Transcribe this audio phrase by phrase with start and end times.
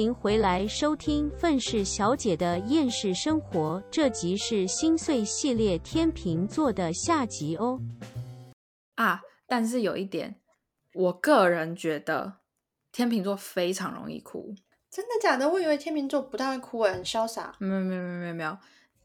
[0.00, 7.78] 迎回来收听《愤世小姐的厌世生活》，这集是心碎系列天秤座的下集哦。
[8.94, 10.36] 啊，但是有一点，
[10.94, 12.38] 我个人觉得
[12.90, 14.54] 天秤座非常容易哭。
[14.90, 15.48] 真的假的？
[15.48, 17.54] 我以为天秤座不太会哭诶，很潇洒。
[17.58, 18.58] 没有没有没有没有没有，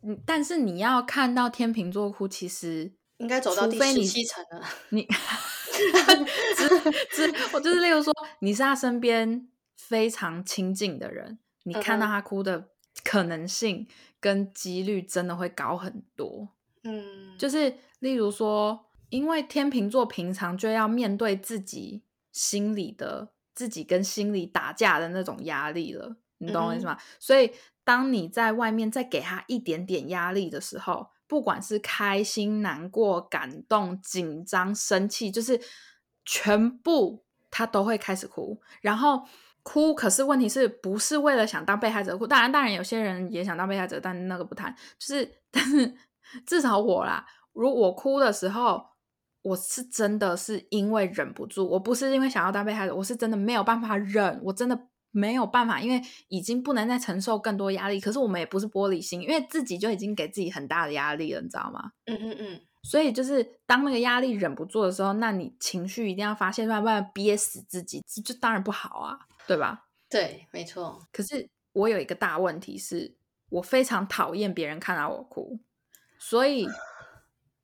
[0.04, 4.66] 嗯，但是你要看到天秤座哭，其实应该走到第十除非你七层了。
[4.90, 5.06] 你
[6.56, 6.70] 只
[7.12, 9.48] 只我就是例如说，你是他身边
[9.88, 12.72] 非常亲近的人，你看到他哭的
[13.06, 13.88] 可能性
[14.20, 16.50] 跟几率真的会高很多。
[16.84, 27.00] 嗯，就是例如说，因为天秤座平常就要面对自己心里的自己跟心里打架的那种压力了，你懂我意思嗯吗？
[27.18, 27.54] 所以
[27.86, 35.62] 当你在外面再给他一点点压力的时候，不管是开心、难过、感动、紧张、生气，就是
[36.26, 39.26] 全部他都会开始哭，然后。
[39.68, 42.26] 哭，可是问题是不是为了想当被害者哭？
[42.26, 44.74] 当然，当然有些人也想当被害者，但那个不谈。
[44.98, 45.94] 就是，但是
[46.46, 48.82] 至少我啦，如果我哭的时候，
[49.42, 58.00] 我是真的是因为忍不住，我不是因为想要当被害者，我是真的没有办法忍，我真的没有办法，因为已经不能再承受更多压力。
[58.00, 61.92] 可是我们也不是玻璃心，因为自己就已经给自己很大的压力了，你知道吗？
[62.06, 69.86] 嗯嗯嗯，所以就是当那个压力忍不住的时候，那你情绪一定要发泄出来，不然憋死自己，这这当然不好啊，对吧？
[70.10, 71.08] 对，没错。
[71.12, 73.16] 可是我有一个大问题是，
[73.50, 75.60] 我非常讨厌别人看到我哭，
[76.20, 76.68] 所以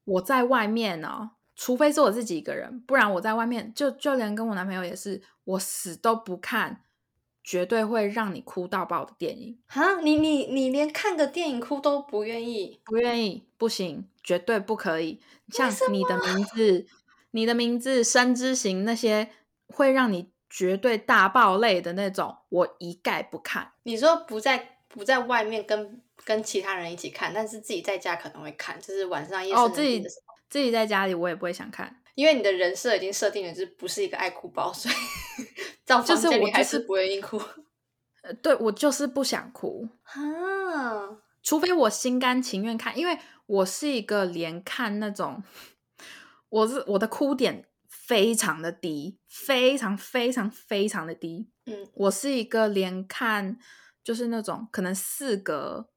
[0.05, 6.83] 我在外面呢、除非是我自己一个人，不然我在外面就就连跟我男朋友也是，我死都不看
[7.43, 12.79] 绝对会让你哭到爆的电影，哈，你你你连看个电影哭都不愿意？
[12.85, 15.21] 不愿意，不行，绝对不可以。
[15.49, 16.85] 像你的名字、
[17.31, 19.29] 你的名字、生之行那些
[19.67, 23.71] 会让你绝对大爆泪的那种，我一概不看。
[23.81, 34.95] 你说不在不在外面跟跟其他人一起看，但是自己在家可能会看，就是晚上夜深哦，人自己静的时候，自己在家里我也不会想看，因为你的人设已经设定了，就是不是一个爱哭包，所以
[35.87, 37.41] 到就房间里还是我还是是不愿意哭。
[38.21, 43.17] 呃，对我就是不想哭，啊，除非我心甘情愿看，因为
[43.47, 45.43] 我是一个连看那种，
[46.49, 47.65] 我是我的哭点
[48.07, 51.49] 非常的低，非常非常非常的低。
[51.65, 53.57] 嗯我是一个连看
[54.03, 55.89] 就是那种可能四格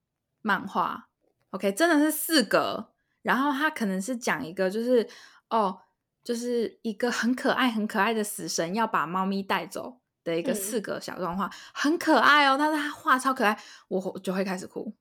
[0.42, 1.08] 漫画
[1.50, 5.08] ，OK，真的是四格，然后他可能是讲一个就是
[5.50, 5.80] 哦，
[6.22, 14.94] 就是一个很可爱很可爱的死神要把猫咪带走的一个嗯四格小动画，很可爱哦，但是他画超可爱，我我就会开始哭。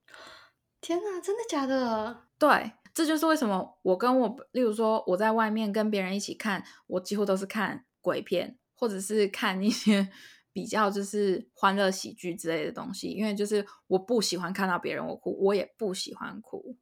[0.82, 2.26] 天哪，真的假的？
[2.40, 10.10] 对，这就是为什么我跟我，例如说我在外面跟别人一起看，我几乎都是看鬼片，或者是看一些
[10.54, 16.78] 比较就是欢乐喜剧之类的东西，因为就是我不喜欢看到别人我哭，我也不喜欢哭。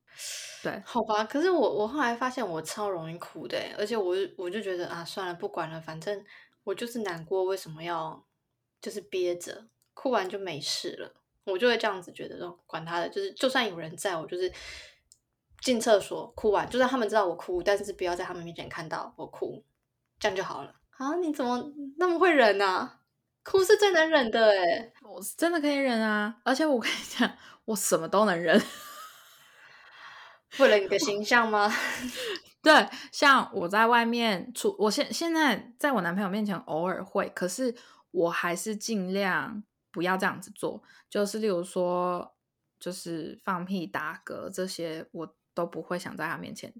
[0.61, 6.23] 对，好吧，可是我我后来发现我超容易哭的，而且我我就觉得啊，算了，不管了，反正
[6.63, 8.23] 我就是难过，为什么要
[8.79, 9.65] 就是憋着，
[9.95, 11.11] 哭完就没事了，
[11.45, 14.53] 我就会这样子觉得，说管他的，就是就算有人在我就是
[15.63, 19.63] 进厕所哭完，就算他们知道我哭，但是不要在他们面前看到我哭，
[20.19, 20.75] 这样就好了。
[20.97, 22.99] 啊，你怎么那么会忍啊？
[23.43, 27.29] 哭是最能忍的哎，我是真的可以忍啊，而且我跟你讲，
[27.65, 28.61] 我什么都能忍。
[30.59, 31.69] 为了你的形象吗？
[32.61, 37.75] 对，像我在外面出，我现现在在我男朋友面前偶尔会，可是
[38.11, 40.81] 我还是尽量不要这样子做。
[41.09, 42.35] 就是例如说，
[42.79, 46.73] 就是放屁、打嗝这些，我都不会想在他面前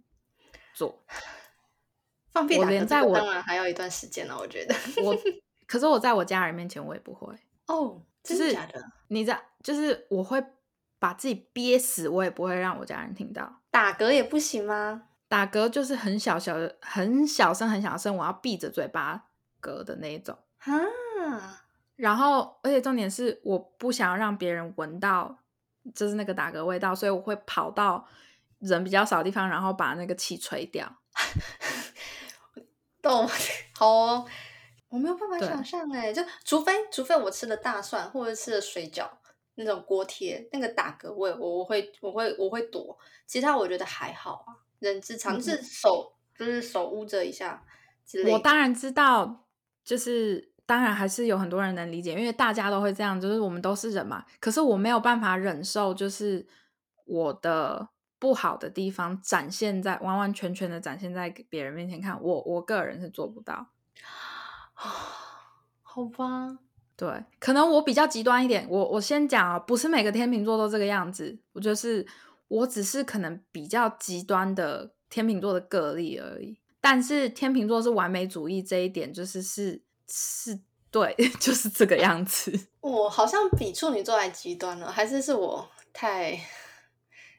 [0.74, 1.04] 做。
[2.32, 4.76] 放屁我打嗝这个连在我当然还有一段时间呢，我觉得。
[5.04, 5.16] 我，
[5.68, 7.36] 可是我在我家人面前我也不会。
[7.68, 8.84] 哦，就是真的假的？
[9.10, 10.44] 你在，就是我会
[10.98, 13.62] 把自己憋死，我也不会让我家人听到。
[13.70, 15.10] 打嗝也不行吗？
[15.28, 19.26] 打嗝就是很小小的、很小声、很小声，我要闭着嘴巴
[19.62, 20.38] 嗝的那一种。
[20.60, 21.64] 啊，
[21.96, 25.40] 然后，而且重点是，我不想要让别人闻到
[25.94, 28.08] 就是那个打嗝味道，所以我会跑到
[28.64, 30.92] 人比较少的地方，然后把那个气吹掉。
[33.02, 33.30] 懂，
[33.76, 34.26] 好哦。
[34.90, 39.10] 我没有办法想象哎，就除非除非我吃了大蒜或者吃了水饺
[39.56, 42.96] 那种锅贴，那个打嗝味我我会我会我会躲，
[43.26, 47.66] 其他我觉得还好啊，人之常，是手就是手捂着一下
[48.06, 48.34] 之类的。
[48.34, 49.48] 我当然知道，
[49.84, 54.24] 就是当然还是有很多人能理解，因为大家都会这样，就是我们都是人嘛。
[54.40, 56.48] 可是我没有办法忍受，就是
[57.06, 57.90] 我的
[58.24, 63.68] 不好的地方展现在完完全全的展现在别人面前看，我我个人是做不到。
[64.76, 64.82] 啊，
[65.84, 66.58] 好吧，
[66.96, 72.08] 对，可能我比较极端一点，我我先讲啊，不是每个天秤座都这个样子，我就是
[72.48, 76.58] 我只是可能比较极端的天秤座的个例而已。
[76.80, 80.58] 但是天秤座是完美主义这一点，就是是是
[80.90, 82.58] 对， 就是这个样子。
[82.80, 86.40] 我好像比处女座还极端了，还是是我太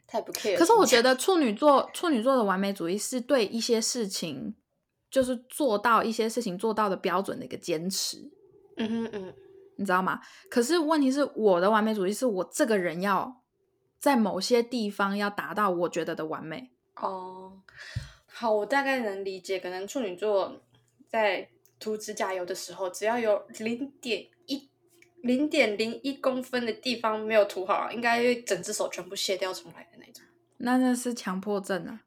[0.06, 0.56] 太不 care？
[0.56, 4.54] 可是我觉得处女座处女座的完美主义是对一些事情，
[5.10, 8.30] 就是做到一些事情做到的标准的一个坚持。
[8.76, 9.34] 嗯哼嗯。
[9.76, 10.20] 你知道吗？
[10.48, 13.42] 可是问题是我的完美主义是我这个人要
[13.98, 16.70] 在某些地方要达到我觉得的完美。
[16.94, 17.60] 哦，
[18.26, 19.58] 好，我大概能理解。
[19.58, 20.62] 可能处女座
[21.08, 21.48] 在
[21.80, 24.70] 涂指甲油的时候，只要有零点一、
[25.24, 30.22] 零点零一公分的地方没有涂好，应该会整只手全部卸掉重来的那种。
[30.58, 32.00] 那那是强迫症啊。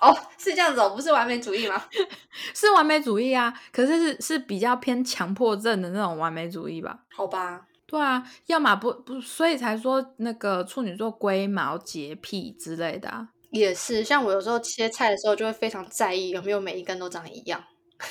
[0.00, 1.80] 哦，是这样子哦，不是完美主义吗？
[2.54, 7.04] 是完美主义啊，可是是是比较偏强迫症的那种完美主义吧？
[7.14, 13.28] 好吧，对啊，要么不不，所以才说那个处女座龟毛、洁癖之类的啊。
[13.50, 17.62] 也是，像我有时候切菜的时候，就会非常在意有没有每一根都长一样。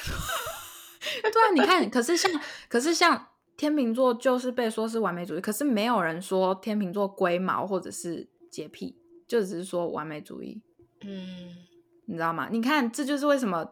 [1.22, 2.32] 对啊，你看，可是像
[2.70, 3.28] 可是像
[3.62, 8.98] 天秤座就是被说是完美主义，可是没有人说天秤座龟毛或者是洁癖，
[9.28, 10.60] 就只是说完美主义。
[11.02, 11.58] 嗯。
[12.06, 12.50] 你知道吗？
[12.52, 13.72] 你看，这就是为什么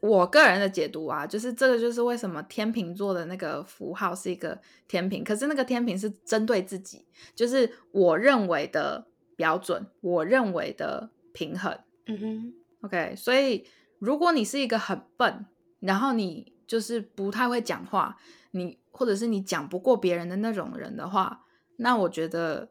[0.00, 7.06] 我个人的解读啊，就是这个就是为什么天秤座的那个符号是一个天平，可是那个天平是针对自己，
[7.36, 9.06] 就是我认为的
[9.36, 11.78] 标准，我认为的平衡。
[12.06, 13.14] 嗯哼，OK。
[13.16, 13.64] 所以
[14.00, 15.46] 如果你是一个很笨，
[15.78, 18.18] 然后你就是不太会讲话，
[18.50, 21.44] 你或者是你讲不过别人的那种人的话，
[21.76, 22.70] 那我觉得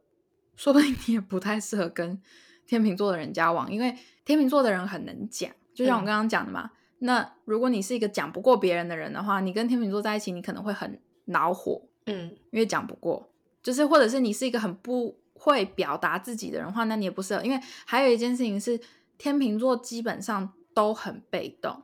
[0.55, 2.19] 说不定你也不太适合跟
[2.65, 3.95] 天秤座的人交往，因为。
[4.25, 6.71] 天秤座的人很能讲，就像我刚刚讲的嘛。
[6.99, 13.29] 那如果你是一个讲不过别人的人的话，你跟天秤座在一起，你可能会很恼火，嗯，因为讲不过，
[13.61, 17.43] 就是或者是你是一个很不会表达自己的人话，那你也不适合。
[17.43, 18.79] 因为还有一件事情是，
[19.17, 21.83] 天秤座基本上都很被动，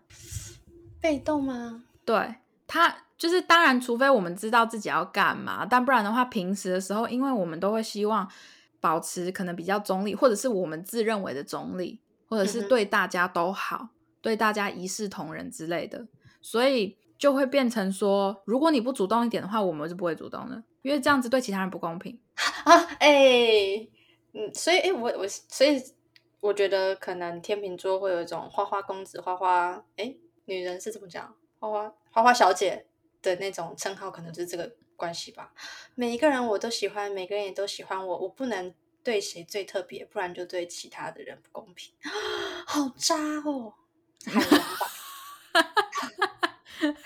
[1.01, 1.83] 被动吗？
[2.05, 8.27] 对他就是当然，除非我们知道自己要干嘛，但不然的话，平时的时候，因为我们都会希望
[8.79, 11.99] 保持可能比较中立，或者是我们自认为的中立。
[12.31, 13.89] 或者是对大家都好，
[14.21, 16.05] 对大家一视同仁之类的，
[16.43, 22.19] 所以就会变成说，如果你不主动一点的话，我们是不会主动的，因为这样子对其他人不公平
[22.65, 22.75] 啊！
[22.99, 23.83] 哎，
[24.33, 25.81] 嗯，所以哎，我我所以
[26.39, 30.13] 我觉得可能天秤座会有一种花花公子、花花哎，
[30.45, 31.33] 女人是怎么讲？
[31.57, 32.85] 花花花花小姐
[33.21, 35.53] 的那种称号，可能就是这个关系吧。
[35.95, 38.73] 每一个人我都喜欢，每个人也都喜欢我，我不能。
[39.01, 41.93] 对谁最特别，不然就对其他的人不公平。
[42.67, 43.73] 好渣哦，
[44.25, 44.59] 海王
[45.63, 46.61] 吧？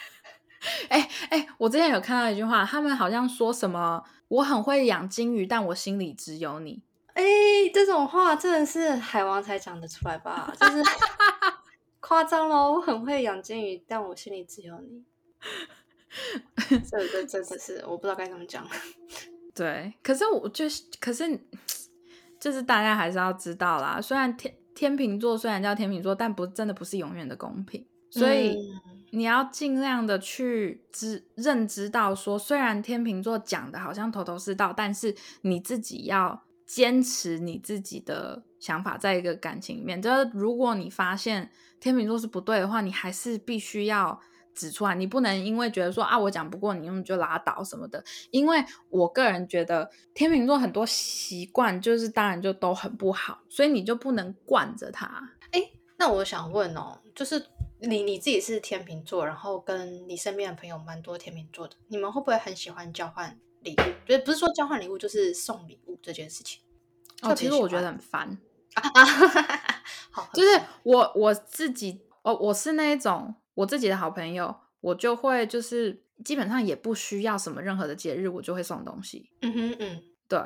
[0.90, 6.82] 哎哎，我之前有看到一句话，他们好像说什么“我很会养金鱼，但我心里只有你”。
[7.14, 7.24] 哎，
[7.72, 10.52] 这种话真的是海王才讲得出来吧？
[10.60, 10.84] 就是
[12.02, 12.74] 夸张喽！
[12.74, 15.06] 我很会养金鱼，但我心里只有你。
[16.90, 18.68] 这这真的是我不知道该怎么讲。
[19.56, 21.40] 对，可是我就是，可是。
[22.40, 28.58] 就是大家还是要知道啦，虽然天天秤座虽然叫天秤座，但不真的不是永远的公平，所以
[29.12, 41.50] 你要尽量的去知认知到说，虽然天秤座讲的好像头头是道，但是你自己要坚持你自己的想法，在一个感情里面，就是如果你发现
[41.80, 44.20] 天秤座是不对的话，你还是必须要。
[44.54, 48.04] 指出来，你不能因为觉得说啊，我讲不过你，那么就拉倒什么的。
[48.32, 55.32] 因为我个人觉得天秤座很多习惯，就是当然就都很不好，所以你就不能惯着他。
[55.52, 57.46] 哎，那我想问哦，就是
[57.80, 63.84] 你你自己是天秤座，然后跟你身边的朋友蛮多天秤座的，你们会不会很喜欢交换礼物？
[64.08, 66.62] 觉得不是说交换礼物，就是送礼物这件事情。
[67.22, 68.38] 哦，其实我觉得很烦
[68.76, 69.06] 啊。
[70.12, 73.36] 好，就是我我自己哦，我是那一种。
[73.54, 79.30] 我自己的好朋友，我就会就是基本上也不需要什么任何的节日，我就会送东西。
[79.42, 80.40] 嗯哼嗯，对，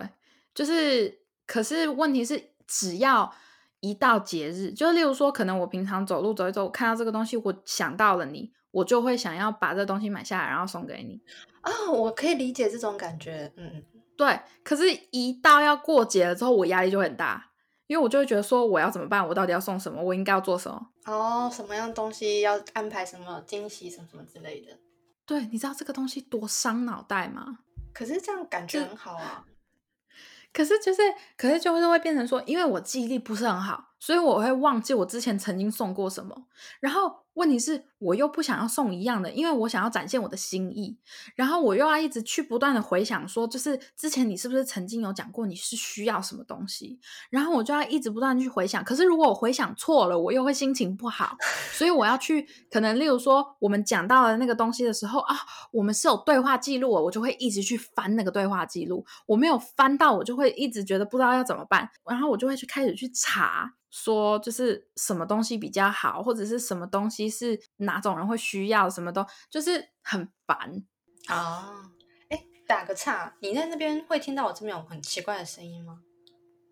[0.54, 3.34] 就是可是问题是，只要
[3.80, 11.22] 一到节日，就例如说，可能我平常走路走一走，看到这个东西，我想到了你，我就会想要把这东西买下来，然后送给你。
[11.64, 13.52] 哦，我可以理解这种感觉。
[13.56, 13.84] 嗯，
[14.18, 14.40] 对。
[14.64, 17.47] 可是，一到要过节了之后，我压力就很大。
[17.88, 19.26] 因为我就会觉得说，我要怎么办？
[19.28, 20.02] 我到底要送什么？
[20.02, 20.88] 我应该要做什么？
[21.06, 24.78] 哦，什么样东西要安排什么惊喜什么什么之类的？
[25.26, 27.60] 对，你知道这个东西多伤脑袋吗？
[27.94, 29.46] 可是这样感觉很好啊。
[30.54, 31.02] 可是就是，
[31.36, 36.48] 可是就是会变成说，因为我记忆力不是很好，所以我会忘记我之前曾经送过什么。
[36.80, 40.98] 然后问题是我又不想要送一样的，因为我想要展现我的心意。
[41.36, 47.00] 然后我又要一直去不断的回想，说就是之前你是不是曾经有讲过你是需要什么东西？
[47.30, 48.84] 然后我就要一直不断去回想。
[48.84, 51.38] 可是如果我回想错了，我又会心情不好。
[51.72, 55.36] 所以我要去可能例如说我们讲到了那个东西的时候啊，
[55.72, 59.06] 我们是有对话记录，我就会一直去翻那个对话记录。
[59.28, 61.90] 我没有翻到，我就会一直觉得不知道要怎么办。
[62.10, 63.74] 然后我就会去开始去查。
[63.90, 70.84] 说就是什么东西比较好，或者是什么东西是哪种人会需要，什么都就是很烦
[71.28, 71.90] 啊。
[72.30, 76.02] 哎，打个岔，你在那边会听到我这边有很奇怪的声音吗？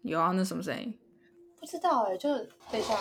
[0.03, 0.99] 有啊，那什么声音？
[1.57, 2.37] 不知道哎，就
[2.69, 2.95] 等一下，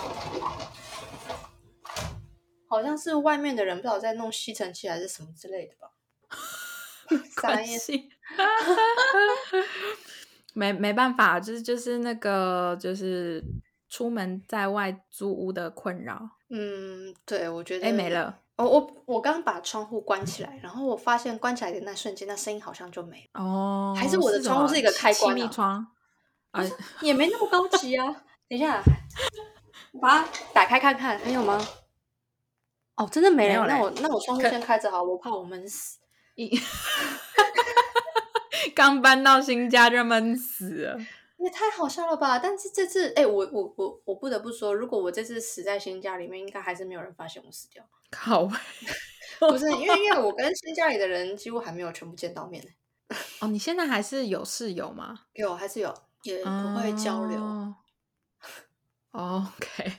[2.68, 5.90] 好像是外面的人不知道在弄吸尘器还是什么之类的吧。
[7.42, 8.08] 关系
[10.54, 13.44] 没没办法，就是就是那个就是。
[13.94, 25.86] 出门在外租屋的困扰，嗯，对，我觉得哎没了，我我我刚把窗户关起来，然后我发现关起来的那瞬间，那声音好像就没了哦，还是我的窗户是一个开关密窗，
[26.50, 26.60] 啊，
[27.02, 28.04] 也没那么高级啊。
[28.48, 28.82] 等一下，
[30.02, 31.64] 把它打开看看，还有吗？
[32.96, 36.00] 哦，真的没了，那我那我窗户先开着好，我怕我闷死。
[36.34, 36.50] 一，
[38.74, 40.98] 刚搬到新家就闷死了。
[41.44, 42.38] 也太好笑了吧！
[42.38, 47.84] 但是这次，哎，我我我我不得不说，如果我这次死在新家里面，应该还是没有人发现我死掉。
[48.10, 48.48] 靠！
[49.40, 52.70] 不是，因为因为我跟新家里的人几乎还没有全部见到面呢。
[53.40, 55.20] 哦，你现在还是有室友吗？
[55.34, 57.74] 有，还是有，也不会交流。
[59.12, 59.92] OK，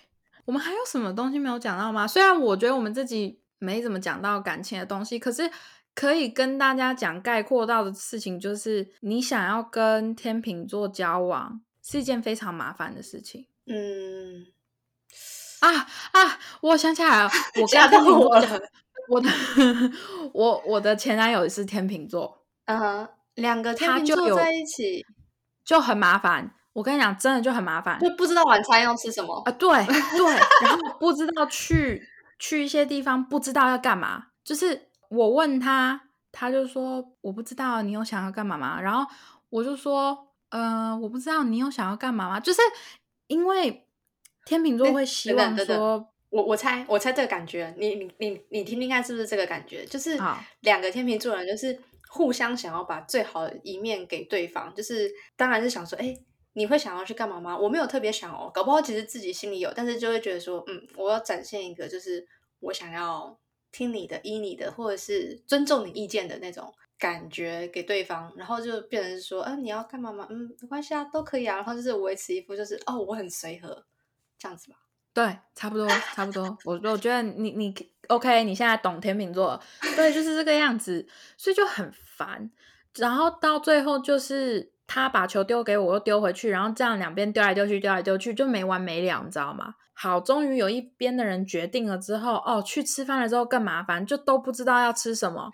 [0.46, 2.08] 我们还有什么东西没有讲到吗？
[2.08, 5.52] 虽然我觉得我们自己没怎么讲到感情的东西，可是。
[5.96, 13.48] 可以跟大家讲概括到的事情，就是你想要跟天秤座交往是一件非常麻烦的事情。
[13.66, 14.46] 嗯，
[15.62, 17.30] 啊啊，我想起来了，
[17.62, 18.70] 我 吓到我的。
[19.08, 19.30] 我的
[20.34, 25.06] 我我的前男友是天秤座，嗯，两个天秤座在一起
[25.64, 26.56] 就很麻烦。
[26.74, 29.52] 我跟你讲，真的就很麻烦，就不知道晚餐要吃什么啊？
[29.52, 30.26] 对对，
[30.64, 32.02] 然后不知道去
[32.40, 34.90] 去一些地方，不知道要干嘛，就是。
[35.10, 38.82] 我问他，他就说我不知道你有想要干嘛吗？
[38.82, 39.10] 然后
[39.50, 42.40] 我就说，呃，我不知道你有想要干嘛吗？
[42.40, 42.62] 就是
[43.28, 43.88] 因为
[44.46, 49.86] 天秤座会希望说，我我猜我猜这个感觉，你你你你听听看是不是这个感觉？
[49.86, 50.20] 就是
[50.62, 56.14] 两个天秤座人就是互相想要把最好的一面给对方，就是当然是想说，哎，
[56.54, 57.58] 你会想要去干嘛吗？
[57.58, 62.28] 我没有特别想哦，搞不好其实自己心里有，但是就会觉得说，嗯，我要展现一个就是
[62.60, 63.38] 我想要。
[63.76, 70.26] 听你的，依你的，或者是尊重你意见的那种感觉给对方，然后就变成说，嗯，你要干嘛吗？
[70.30, 71.58] 嗯，没关系啊，都可以啊。
[71.58, 73.86] 然后就是维持一副就是，哦，我很随和
[74.40, 74.78] 这样子吧。
[75.14, 76.58] 对，差不多，差不多。
[76.64, 77.76] 我我觉得你你
[78.08, 79.62] OK，你现在懂天秤座，
[79.98, 81.06] 对，就是这个样子，
[81.36, 82.50] 所以就很烦。
[82.96, 89.76] 然后到最后就是他把球丢给我，又丢回去，然后这样两边丢来丢去，丢来丢去就没完没了，你知道吗？
[89.98, 95.50] 好，终于有一边的人决定了之后，哦，去吃饭了之后更麻烦，就都不知道要吃什么。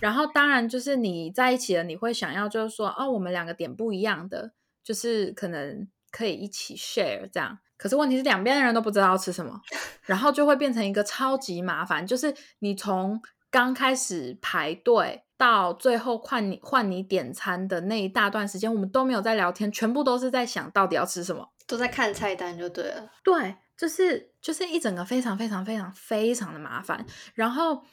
[0.00, 4.50] 然后当然就是你在一起了，你会想要就是说，哦，我们两个点不一样的，
[4.82, 7.56] 就是可能可以一起 share 这样。
[7.76, 9.60] 可是问题是两边的人都不知道要吃什么，
[10.02, 12.04] 然后就会变成一个超级麻烦。
[12.04, 23.12] 就是你从刚开始排队到最后换你换你点餐的那一大段时间，我们都没有在聊天，全部都是在想到底要吃什么，都在看菜单就对了。
[23.22, 23.54] 对。
[23.76, 27.04] 就是就是一整个非常非常非常非常的麻烦。
[27.34, 27.84] 然后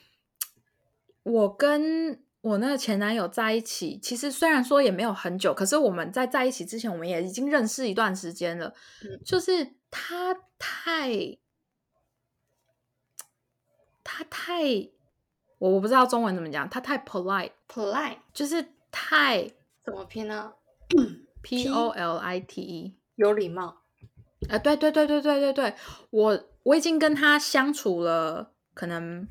[1.22, 8.74] 我跟我那个前男友在一起，其实虽然说也没有很久，可是我们在在一起之前，我们也已经认识一段时间了。
[9.24, 11.38] 就是他太
[14.02, 14.62] 他太
[15.58, 19.48] 我我不知道中文怎么讲，他太 polite，polite 就是太
[19.84, 20.52] 怎么拼呢？
[21.42, 23.81] P O L I T E 有礼貌。
[24.48, 25.74] 啊，对对对对对对对，
[26.10, 29.26] 我我已经跟他相处了可能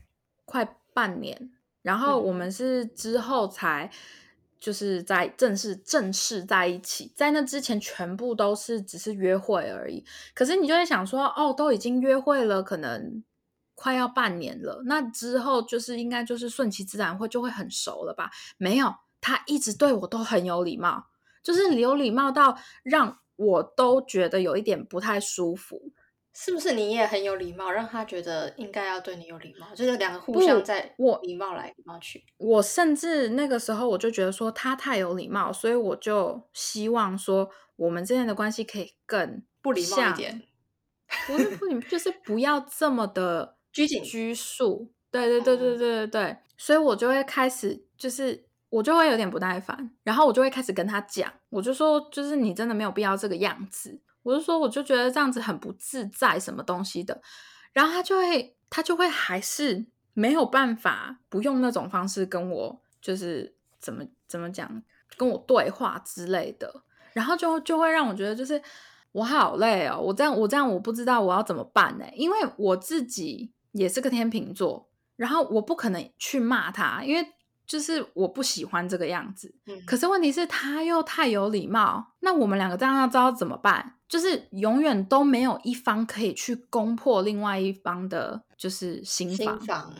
[0.46, 1.52] 快半年，
[1.82, 3.92] 然后我们是之后才
[4.60, 10.04] 就是在正式正式在一起，在那之前全部都是只是约会而已。
[10.34, 13.24] 可是你就会想说，哦，都已经约会了，可能
[13.76, 18.32] 快要半年了，那之后就是应该就是顺其自然会就会很熟了吧？
[18.58, 21.08] 没有，他一直对我都很有礼貌，
[21.44, 23.18] 就是有礼貌到让。
[23.42, 25.92] 我都觉得有一点不太舒服，
[26.36, 26.74] 是不是？
[26.74, 32.24] 你也很有礼貌，让他觉得应该要对你有礼貌，就是两个互相在我礼貌来礼貌去。
[32.38, 40.44] 我甚至那个时候我就觉得说他太有礼貌，所以我就希望说我们之间的关系可以更不礼貌一点。
[41.26, 44.94] 不是不，你 就是不要这么的拘谨拘束。
[45.10, 48.51] 对对对对对对对，所以我就会开始就是。
[48.72, 57.22] 我就会有点不耐烦，然后我就会开始跟他讲，我就说，就是你真的没有必要这个样子，我就说，我就觉得这样子很不自在，什么东西的，
[57.74, 64.82] 然后他就会，他就会还是没有办法不用那种方式跟我，就是怎么怎么讲，
[65.18, 68.62] 跟我对话之类的，然后就就会让我觉得就是
[69.12, 72.06] 我好累哦，我这样我这样我不知道我要怎么办呢？
[72.16, 77.28] 因为我自己也是个天秤座，然后我不可能去骂他，因为。
[77.72, 83.96] 就是我不喜欢这个样子，嗯可是问题是他又太有礼貌，那我们两个这样要知道怎么办？
[84.10, 89.94] 就是永远都没有一方可以去攻破另外一方的，就是心心房，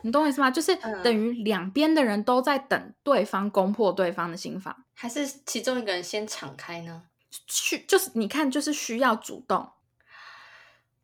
[0.00, 0.50] 你懂我意思吗？
[0.50, 7.02] 就是 嗯等于两边的人都在等对方攻破对方的心房，还是其中一个人先敞开呢？
[7.46, 9.68] 去就是你看，就是需要主动，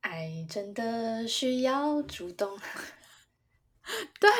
[0.00, 2.58] 爱真的需要主动，
[4.20, 4.30] 对，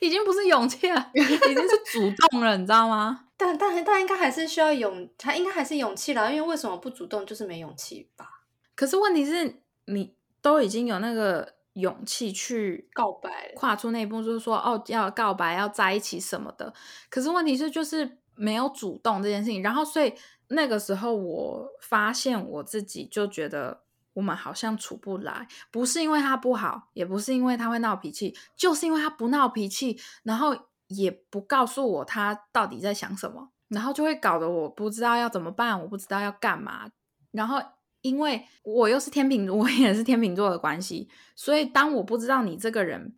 [0.00, 3.26] 已经不是勇气了， 已经是主动了，你知道吗？
[3.36, 8.42] 但但但应该还是需要勇，他应该还是勇气啦，因为为什么不主动就是没勇气吧？
[8.74, 16.72] 可是问题是你都已经有那个勇气去告白跨出那一步，就是说哦，要告白，要在一起什么的。
[17.08, 19.62] 可是问题是，就是没有主动这件事情。
[19.62, 20.12] 然后，所以
[20.48, 30.56] 那个时候我发现我自己就觉得我们好像处不来，不是因为他不好，也不是因为他会闹脾气，就是因为他不闹脾气，然后
[30.88, 36.90] 也不告诉我他到底在想什么，然后就会搞得我不知道要怎么办，我不知道要干嘛。
[37.30, 37.62] 然后
[38.00, 43.14] 因为我又是天秤，我也是天秤座的关系，所以当我不知道你这个人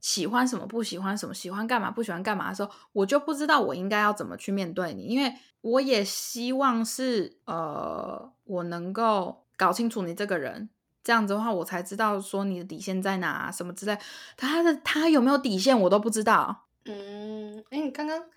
[0.00, 10.70] 喜欢什么、不喜欢什么、喜欢干嘛、不喜欢干嘛的时候，我就不知道我应该要怎么去面对你，因为我也希望是呃，我能够搞清楚你这个人。
[11.02, 13.98] 这样子的话，我才知道说你的底线在哪、啊，什么之类。
[14.36, 16.66] 他的他有没有底线，我都不知道。
[16.84, 18.30] 嗯，哎，你刚刚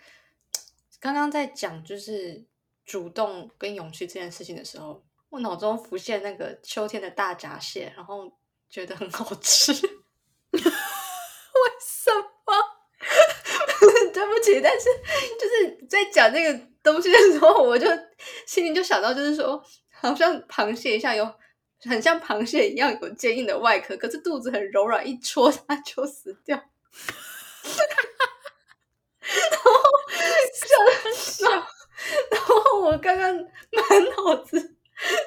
[0.99, 2.43] 刚刚在讲就是
[2.85, 8.31] 主动跟勇气这件事情的时候，我脑中浮现那个秋天的大闸蟹，然后
[8.69, 9.71] 觉得很好吃。
[9.73, 12.11] 为什
[12.45, 12.53] 么？
[14.13, 14.87] 对不起，但是
[15.39, 17.87] 就是在讲这个东西的时候，我就
[18.47, 19.61] 心里就想到，就是说，
[20.09, 21.33] 好像螃蟹一下有
[21.81, 26.57] 很像螃蟹一样有坚硬的外壳，可是肚子很柔软，一戳它 就死掉。
[29.23, 29.71] 然后，
[31.39, 31.67] 然后，
[32.31, 33.45] 然后我刚刚满
[34.17, 34.59] 脑子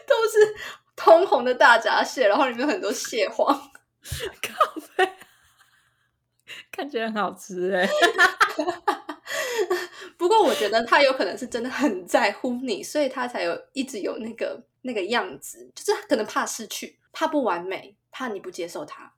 [0.07, 0.55] 都是
[0.95, 3.73] 通红的大闸蟹，然后里面有很多蟹黄。
[4.43, 5.11] 咖啡，
[6.71, 7.89] 看起来很好吃哎、
[10.27, 19.12] 不过我觉得他有可能是真的很在乎你，所以他才有一直有那个那个样子，就是他可能怕失去，怕不完美，怕你不接受他。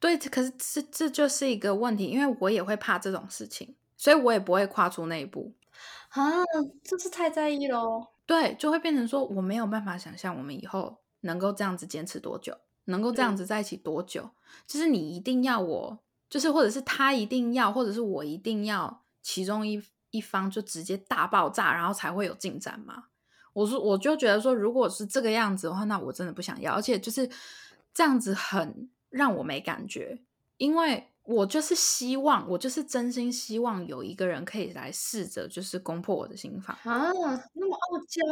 [0.00, 5.52] 对，可是这这就是一个问题，因为我也会怕这种事情，所以我也不会跨出那一步。
[6.08, 6.32] 啊，
[6.82, 8.06] 就是太在意喽。
[8.24, 14.30] 对，就会变成说我没有办法想象我们以后能够这样子坚持多久，能够这样嗯子在一起多久。
[14.66, 15.98] 就是你一定要我，
[16.30, 19.82] 就是或者是他一定要，或者是我一定要，其中一
[20.14, 23.06] 一方就直接大爆炸，然后才会有进展吗？
[23.52, 27.28] 我说，我就觉得说，如果是这个样子的话，那我真的不想要，而且就是
[27.92, 30.20] 这样子很让我没感觉，
[30.56, 36.76] 因为我就是希望，我就是真心希望有一个人可以来试着就是攻破我的心房。
[36.84, 37.10] 啊，
[37.54, 38.22] 那么傲娇，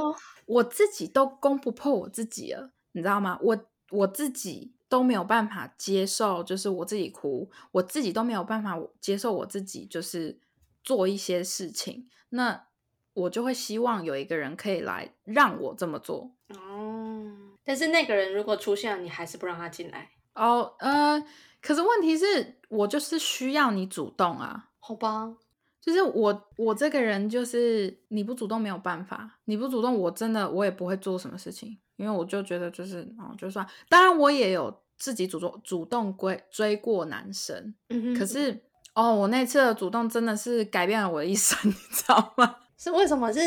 [0.47, 3.39] 我自己都攻不破我自己了，你知道吗？
[3.43, 3.59] 我
[3.91, 10.39] 我自己都没有办法接受，就是我自己哭，我自己都没有办法接受我自己就是
[10.83, 12.67] 做一些事情，那
[13.15, 16.35] 我就会希望有一个人可以来让我这么做。
[16.49, 21.23] 哦，但是那个人如果出现了，你还是不让他进来，哦，呃，
[21.61, 24.71] 可是问题是我就是需要你主动啊。
[24.85, 25.33] 好吧？
[25.81, 38.61] 就是我，我这个人就是你不主动没有办法，你不主动，我真的我也不会做什么事情，因为我就觉得就是哦，就算，当然我也有自己主动主动追追过男生，嗯哼，可是
[38.95, 42.57] 哦，我那次的主动真的是改变了我的一生， 你知道吗？
[42.77, 43.33] 是为什么？
[43.33, 43.41] 是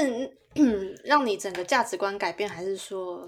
[0.56, 3.28] 嗯，让你整个价值观改变，还是说，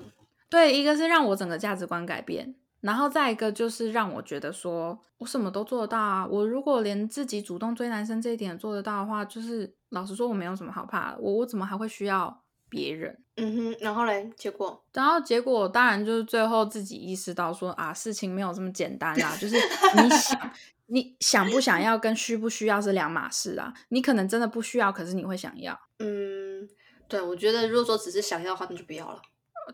[0.49, 6.25] 对，一个是让我整个价值观改变，然后再一个就是让我觉得说我什么都做得到啊。
[6.25, 13.17] 我如果连自己主动追男生这一点做得到的话，就是老实说我没有什么好怕的，我我怎么还会需要别人？
[13.35, 20.39] 嗯哼，然后嘞，结果，然后结果当然就是最后自己意识到说啊，事情没有这么简单啦，就是你想
[20.87, 23.73] 你想不想要跟需不需要是两码事啊。
[23.89, 25.79] 你可能真的不需要，可是你会想要。
[25.99, 26.67] 嗯，
[27.07, 29.21] 对，我觉得如果说只是想要的话，那就不要了。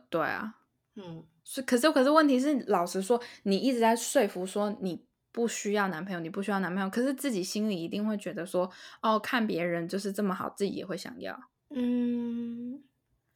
[0.09, 0.55] 对啊，
[0.95, 8.69] 嗯，是，可是可是问题是，老实说，你一直在说服说你不需要男朋友，你不需要男朋友，可是自己心里一定会觉得说，
[9.01, 11.39] 哦，看别人就是这么好，自己也会想要。
[11.75, 12.83] 嗯，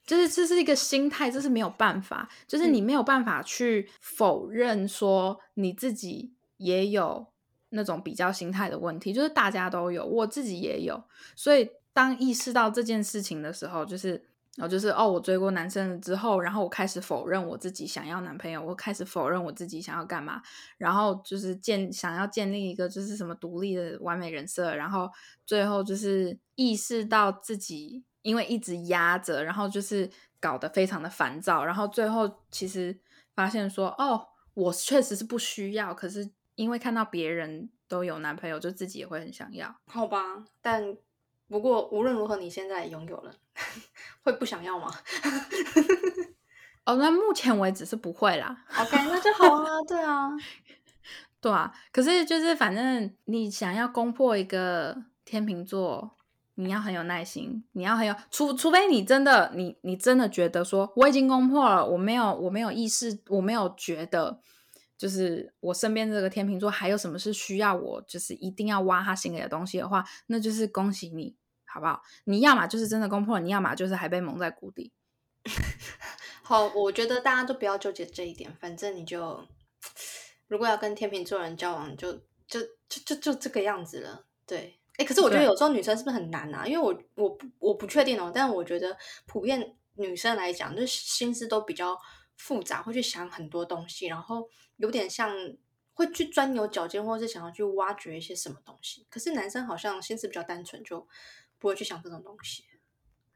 [0.06, 7.28] 就是这是一个心态，这是没有办法，就是你没有办法去否认说你自己也有
[7.70, 11.04] 那种比较心态的问题，就是大家都有，我自己也有，
[11.36, 14.26] 所以当意识到这件事情的时候，就是。
[14.58, 20.42] 然后就是哦，我追过男生了之后，然后我开始否认我自己想要男朋友，我开始否认我自己想要干嘛，
[20.80, 25.08] 然后就是建想要建立一个就是什么独立的完美人设，然后
[25.46, 33.00] 最后就是意识到自己因为一直压着，然后就是搞得非常的烦躁，然后最后其实
[33.36, 34.26] 发现说哦，
[34.56, 39.74] 我确实是不需要，可是因为看到别人都有男朋友，就自己也会很想要。
[39.86, 40.98] 好吧，但
[41.48, 43.32] 不过无论如何，你现在拥有了，
[44.24, 44.92] 会不想要吗？
[46.86, 48.66] 哦，那目前为止是不会啦。
[48.80, 50.32] OK，那就好啊，对啊，
[51.40, 56.18] 对啊，可是就是反正你想要攻破一个天秤座，
[56.56, 64.40] 你要很有耐心，你要很有除除非你真的你你真的觉得说我已经攻破了，我没有我没有意识，我没有觉得
[64.98, 72.02] 就是我身边这个天秤座还有什么是需要我就是一定要挖他心里的东西的话，那就是恭喜你，好不好？
[72.24, 74.92] 你要么就是真的攻破了，你要么就是还被蒙在鼓底。
[76.44, 79.48] 好，我觉得大家都不要纠结这一点，反正你就
[80.48, 82.14] 如果要跟天秤座人交往，就
[82.48, 84.26] 就就就就这个样子了。
[84.46, 86.66] 对，哎，可是我觉得有时候女生是不是很难啊？
[86.66, 91.98] 因为我我不我不确定哦，但我觉得普遍女生来讲，就是心思都比较
[92.38, 94.48] 复杂，会去想很多东西，然后
[94.78, 95.36] 有点像
[95.94, 99.06] 会去钻牛角尖，或者是想要去挖掘一些什么东西。
[99.10, 101.06] 可是男生好像心思比较单纯，就
[101.60, 102.64] 不会去想这种东西。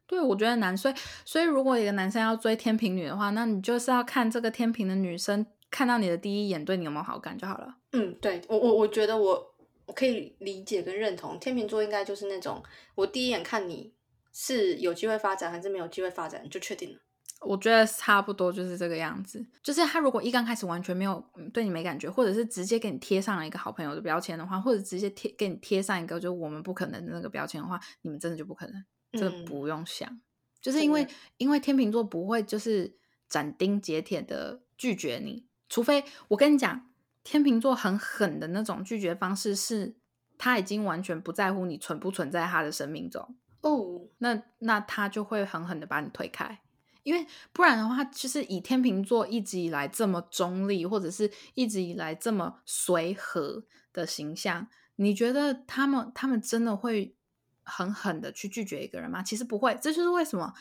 [0.06, 7.76] 对，我觉得难，所以所以如果一个男生要追天平女的话，那你就是要看这个天平的女生看到你的第一眼对你有没有好感就好了。
[7.92, 9.54] 嗯，对我我我觉得我
[9.86, 12.62] 我可以理解跟认同，天秤座应该就是那种
[12.94, 13.94] 我第一眼看你
[14.32, 16.98] 是有机会发展还是没有机会发展就确定了。
[17.44, 30.20] 我觉得差不多就是这个样子，就是他如果一刚开始完全没有嗯对你没感觉，或者是直接给你贴上了一个好朋友的标签的话，或者直接贴给你贴上一个就是我们不可能的那个标签的话，你们真的就不可能，这不用想，
[30.60, 32.96] 就是因为因为天秤座不会就是
[33.28, 36.90] 斩钉截铁的拒绝你，除非我跟你讲，
[37.24, 39.96] 天秤座很狠的那种拒绝方式是，
[40.38, 43.36] 他已经完全不在乎你存不存在他的生命中。
[43.62, 46.60] 哦，那那他就会狠狠的把你推开，
[47.02, 57.14] 因为不然的话，就是以天秤座一直以来这么中立，或者是一直以来这么随和的形象，你觉得他们他们真的会
[57.62, 59.22] 狠狠的去拒绝一个人吗？
[59.22, 60.52] 其实不会，这就是为什么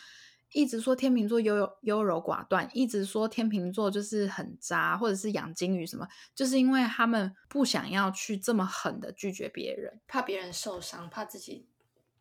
[0.53, 10.01] 一直说天秤座优柔优柔寡断，一直说天秤座就是很渣，或者是养金鱼什么，就是因为他们不想要去这么狠的拒绝别人。
[10.07, 11.67] 怕别人受伤，怕自己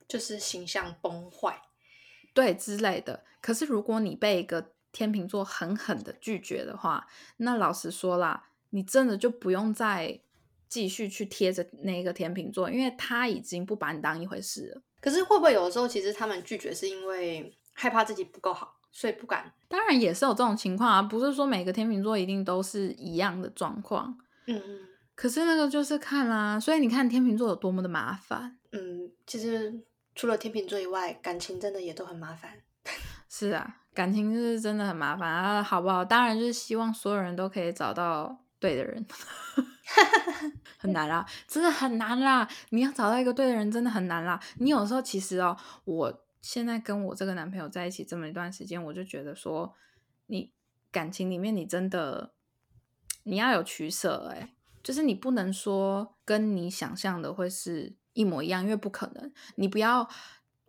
[0.06, 1.62] 就是形象崩坏。
[2.34, 3.24] 对之类的。
[3.40, 7.06] 可是如果你被一个天秤座狠狠的拒绝的话，
[7.38, 10.20] 那老实说啦，你真的就不用再
[10.68, 14.82] 继续去贴着那个天秤座，因为他已经不把你当一回事了。
[15.00, 19.52] 可是会不会有的时候，其实他们拒绝是因为害怕自己不够好，所以不敢？
[19.68, 24.18] 当然也是有这种情况啊，不是说每个天秤座一定都是一样的状况。
[24.46, 24.80] 嗯嗯
[25.14, 28.58] 可是那个就是看啦，所以你看天秤座有多么的麻烦。
[28.72, 29.82] 嗯，其实
[30.20, 32.50] 除了天秤座以外，感情真的也都很麻烦。
[33.26, 36.04] 是啊，感情就是真的很麻烦啊，好不好？
[36.04, 39.06] 当然就是希望所有人都可以找到对的人，
[40.76, 42.46] 很难啦，真的很难啦。
[42.68, 44.38] 你要找到一个对的人，真的很难啦。
[44.58, 45.56] 你有时候其实哦，
[45.86, 49.74] 我现在跟我这个男朋友在一起这么一段时间，我就觉得说，
[50.26, 50.52] 你
[50.92, 52.34] 感情里面你真的
[53.22, 59.32] 你要有取舍、欸，哎，就是你不能说跟你想象的会是一模一样，因为不可能。
[59.56, 60.08] 你不要，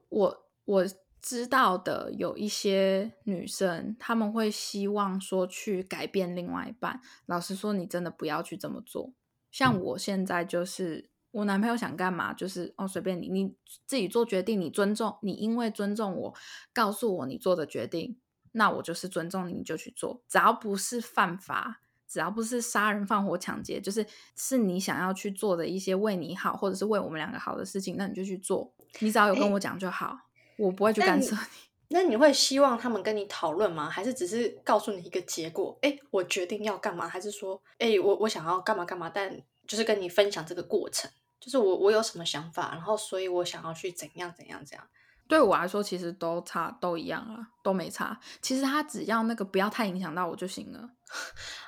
[0.10, 0.86] 我我
[1.22, 7.02] 知道的有一些女生，她们会希望说去改变另外一半。
[7.26, 9.14] 老实说，你真的不要去这么做。
[9.52, 16.34] 像我现在就是，我男朋友想干嘛，就是哦随便你，你自己做决定，你尊重你，因为尊重我，
[16.74, 18.20] 告诉我你做的决定，
[18.54, 21.82] 那我就是尊重你，你就去做，只要不是犯法。
[22.12, 28.74] 只要不是杀人、放火、抢劫，就是是你想要去做的一些为你好，或者是为我们两个好的事情，那你就去做。
[29.00, 30.18] 你只要有跟我讲就好，
[30.58, 31.42] 我不会去干涉你。
[31.88, 33.90] 那你会希望他们跟你讨论吗？
[33.90, 35.78] 还是只是告诉你一个结果？
[35.82, 37.08] 哎，我决定要干嘛？
[37.08, 39.10] 还是说，哎，我我想要干嘛干嘛？
[39.10, 44.86] 但就是跟你分享这个过程，就是我我有什么想法，然后所以我想要去怎样怎样怎样。
[45.28, 48.20] 对我来说，其实都差都一样啊，都没差。
[48.42, 50.90] 其实他只要那个不要太影响到我就行了。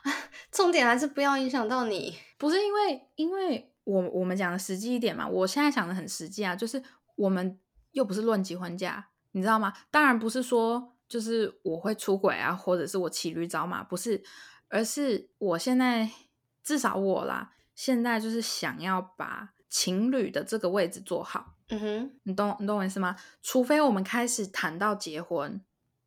[0.53, 2.15] 重点还是不要影响到你。
[2.37, 6.81] 不是因为，因为我我们讲的实际一点嘛，我现在想的很实际啊，就是
[7.15, 7.59] 我们
[7.91, 9.73] 又不是论及婚嫁，你知道吗？
[9.89, 14.23] 当然不是说就是我会出轨啊，或者是我骑驴找马，不是，
[14.69, 16.09] 而是我现在
[16.63, 21.55] 至少我啦，现在就是想要把情侣的这个位置做好。
[21.69, 23.15] 嗯哼，你懂你懂我意思吗？
[23.41, 25.61] 除非我们开始谈到结婚，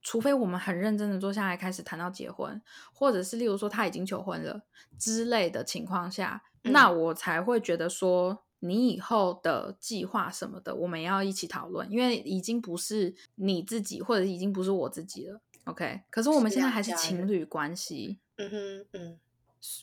[0.06, 4.62] 除非我们很认真的坐下来开始谈到结婚，或者是例如说他已经求婚了
[4.96, 15.40] 之类的情况下，那我才会觉得说你以后的计划什么的，我们要一起讨论，因为已经不是你自己，或者已经不是我自己了。
[15.64, 18.20] OK，可是我们现在还是情侣关系。
[18.36, 19.18] 嗯哼，嗯，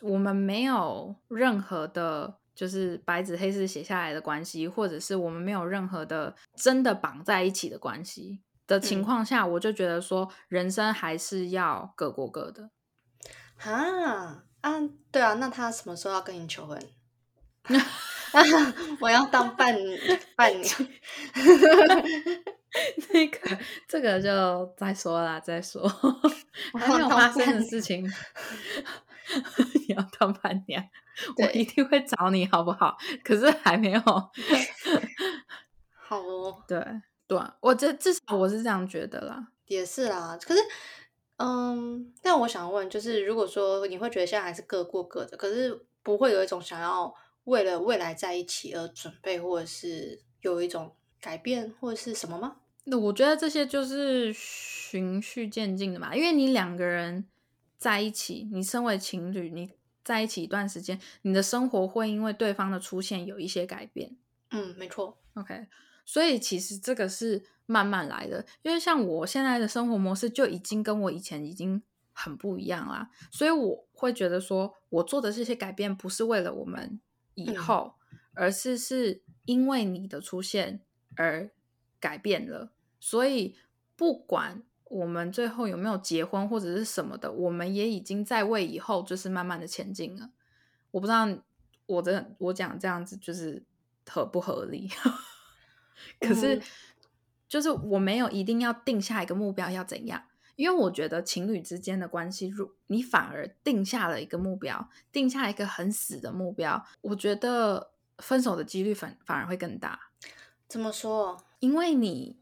[0.04, 2.36] 我们没有任何的。
[2.56, 12.70] 就是白纸黑字写下来的关系，或者是我们没有任何的真的绑在一起的关系的情况下，我就觉得说，人生还是要各过各的。
[13.64, 14.80] 啊啊，
[15.12, 16.80] 对啊，那他什么时候要跟你求婚？
[19.00, 19.76] 我要当伴
[20.36, 20.76] 伴娘。
[23.14, 25.88] 那个，这个就再说啦，再说，
[26.74, 28.04] 还没有发生的事情。
[29.88, 30.84] 你要当伴娘，
[31.38, 32.98] 我一定会找你好不好？
[33.24, 34.02] 可是还没有。
[34.02, 34.32] 好
[36.20, 36.84] 哦，对
[37.28, 39.48] 对，我这至少我是这样觉得啦。
[39.68, 40.62] 也是啦，可是，
[41.38, 47.14] 嗯，但我想问，就是如果说你会觉得现在还是各过各的，可是不会有一种想要
[47.46, 52.58] 为了未来在一起而准备，或者是有一种改变，或者是什么吗？
[52.86, 57.28] 那我觉得这些就是循序渐进的嘛，因为你两个人。
[57.76, 59.70] 在一起，你身为情侣，你
[60.06, 64.16] 在一起一段时间，你的生活会因为对方的出现有一些改变。
[64.52, 65.18] 嗯，没错。
[65.34, 65.68] OK，
[66.06, 77.00] 所以其实这个是慢慢来的，因为像我现在的生活模式就已经跟我以前已经很不一样啦，所以我会觉得说，我做的这些改变不是为了我们
[77.36, 77.96] 以后，
[78.34, 80.82] 而是是因为你的出现
[81.16, 81.50] 而
[82.00, 83.56] 改变了，所以
[83.96, 84.64] 不管。
[84.90, 90.30] 我们最后有没有结婚或者是什么的，我们也已经在为以后就是慢慢的前进了。
[90.92, 91.28] 我不知道
[91.88, 93.66] 我的我讲这样子就是
[94.08, 94.88] 合不合理，
[96.20, 96.62] 可是
[97.48, 100.24] 就是我没有一定要定下一个目标要怎样，
[100.56, 110.00] 因为我觉得情侣之间的关系，如你反而定下了一个目标，定下一个很死的目标，我觉得分手的几率反反而会更大。
[110.68, 111.44] 怎么说？
[111.60, 112.38] 因为你。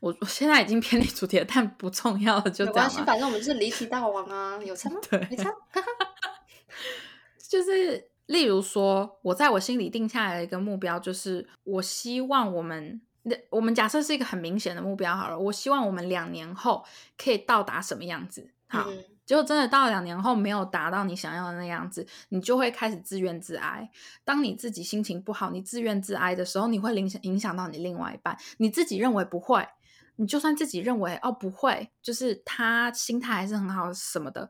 [0.00, 4.98] 我我现在已经偏离主题了，但不重要了，就没关系，反正我们是离题大王啊，有差吗？
[5.08, 5.54] 对，没差。
[7.48, 13.02] 就是例如说，我在我心里定下来的一个目标，就是我希望我们，
[13.50, 16.82] 我们假设是一个很明显的目标好了，我希望我们两年后
[17.18, 18.50] 可以到达什么样子？
[18.68, 18.88] 好。
[19.28, 23.90] 结果真的到两年后没有达到你想要的那样子，你就会开始自怨自哀。
[24.24, 28.34] 当你自己心情不好，你自怨自哀的时候，你会影响影响到你另外一半。
[28.56, 29.68] 你自己认为不会，
[30.16, 34.48] 你就算自己认为哦不会，就是他心态还是很好什么的，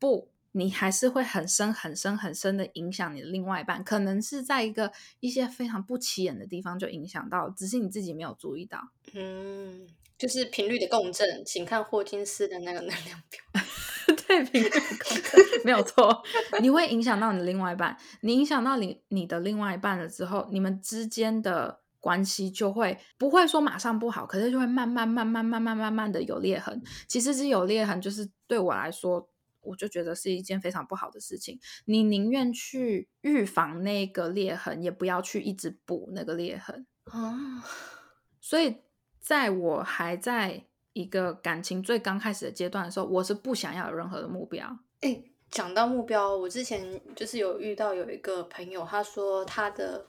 [0.00, 3.84] 不，你还是会很深很深很深的影响你的另外一半。
[3.84, 4.90] 可能是在一个
[5.20, 8.80] 一些非常不起眼的地方就影响到，只是你自己没有注意到。
[9.12, 13.62] 嗯，就是频率的共振，请看霍金斯的那个能量表。
[14.26, 16.22] 对，频率共振没有错。
[16.60, 26.82] 你会影响到你的另外一半，你影响到你你的另外一半了之后，你们之间的关系就会不会说马上不好，可是就会慢慢慢慢慢慢慢慢的有裂痕。
[27.06, 29.28] 其实是有裂痕，就是对我来说，
[29.66, 31.58] 我就觉得是一件非常不好的事情。
[31.84, 37.64] 你宁愿去预防那个裂痕，也不要去一直补那个裂痕啊。
[38.40, 38.76] 所以
[39.20, 40.66] 在我还在。
[40.96, 44.66] 一个感情最刚开始的阶段的时候，我是不想要有任何的目标。
[45.00, 50.08] 哎，讲到目标，我之前就是有遇到有一个朋友，他说他的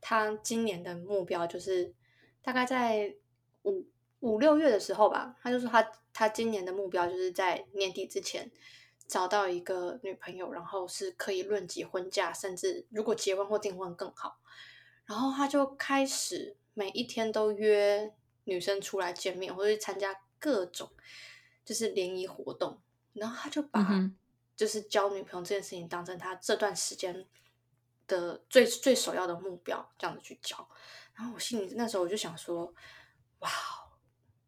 [0.00, 1.92] 他今年的目标就是
[2.42, 3.12] 大概在
[3.62, 3.84] 五
[4.20, 8.48] 五六月的时候吧，他就说他他今年的目标就是在年底之前
[9.10, 14.38] 找到一个女朋友，然后是可以论及婚嫁，甚至如果结婚或订婚更好。
[15.04, 18.14] 然后他就开始每一天都约。
[18.44, 20.90] 女生出来见面，或者参加各种
[21.64, 22.80] 就是联谊活动，
[23.12, 23.86] 然后他就把
[24.56, 27.26] 就是交女朋友这件事情当成他这段时间
[28.08, 30.56] 的最最首要的目标，这样子去交。
[31.14, 32.74] 然后我心里那时候我就想说，
[33.40, 33.50] 哇，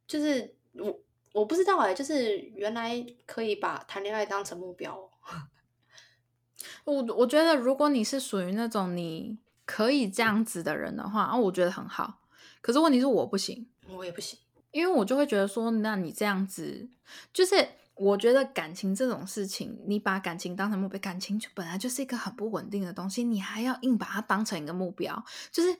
[0.06, 0.98] 就是我
[1.32, 5.10] 我不知道哎，就是原来可以把谈恋爱当成目标。
[6.84, 12.20] 我我觉得如果你是属于那种你可以这样子的人的话，啊，我觉得很好。
[12.60, 13.68] 可是问题是我不行。
[13.88, 14.38] 我也不行，
[14.70, 16.88] 因为我就会觉得说，那你这样子，
[17.32, 25.76] 就是我觉得感情这种事情，你把感情当成目标，感情就本来就是一个很不稳定的东西，你还要硬把它当成一个目标，就是